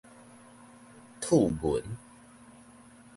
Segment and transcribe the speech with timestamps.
[1.21, 1.83] 黜文